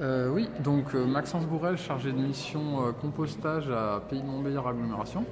[0.00, 4.66] Euh, oui, donc euh, Maxence Bourrel, chargé de mission euh, compostage à Pays de Montbéliard
[4.68, 5.26] Agglomération.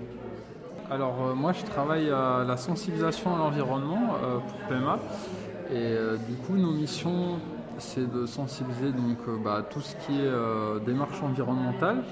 [0.91, 4.15] Alors moi je travaille à la sensibilisation à l'environnement
[4.47, 4.99] pour PMA
[5.71, 5.97] et
[6.27, 7.41] du coup nos missions
[7.77, 12.05] c'est de sensibiliser donc bah, tout ce qui est démarche environnementale.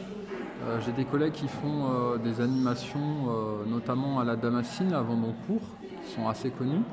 [0.84, 3.30] J'ai des collègues qui font des animations
[3.66, 5.62] notamment à la Damascine à Vendoncourt
[6.04, 6.84] qui sont assez connues.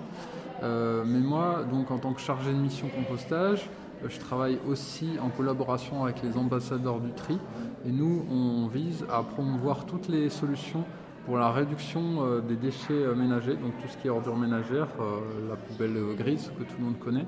[0.61, 3.69] mais moi donc en tant que chargé de mission compostage,
[4.07, 7.39] je travaille aussi en collaboration avec les ambassadeurs du tri
[7.85, 10.85] et nous, on vise à promouvoir toutes les solutions
[11.25, 14.87] pour la réduction euh, des déchets euh, ménagers, donc tout ce qui est ordures ménagères,
[14.99, 17.25] euh, la poubelle grise que tout le monde connaît.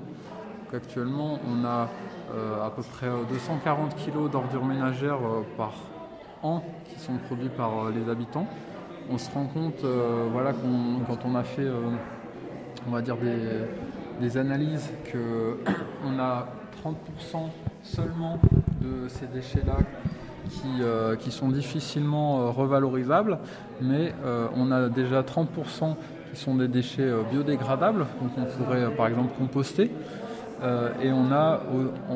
[0.72, 1.88] actuellement, on a
[2.60, 5.20] à peu près 240 kg d'ordures ménagères
[5.56, 5.74] par
[6.42, 8.46] an qui sont produits par les habitants.
[9.10, 9.84] On se rend compte,
[10.32, 10.52] voilà,
[11.06, 11.68] quand on a fait,
[12.86, 13.38] on va dire des,
[14.20, 16.48] des analyses, qu'on a
[16.84, 17.48] 30%
[17.82, 18.38] seulement
[18.80, 19.78] de ces déchets-là
[20.48, 23.38] qui, euh, sont difficilement euh, revalorisables,
[23.80, 25.96] mais euh, on a déjà 30%
[26.32, 29.90] qui sont des déchets biodégradables, donc on pourrait par exemple composter,
[31.02, 31.60] et on a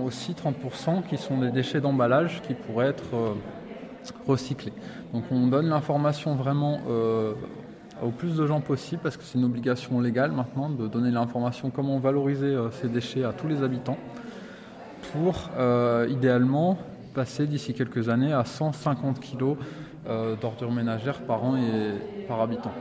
[0.04, 3.36] aussi 30% qui sont des déchets d'emballage qui pourraient être
[4.26, 4.72] recyclés.
[5.12, 6.80] Donc on donne l'information vraiment
[8.02, 11.70] au plus de gens possible parce que c'est une obligation légale maintenant de donner l'information
[11.70, 13.98] comment valoriser ces déchets à tous les habitants
[15.12, 16.78] pour euh, idéalement
[17.14, 19.56] passer d'ici quelques années à 150 kg
[20.08, 22.72] euh, d'ordures ménagères par an et par habitant.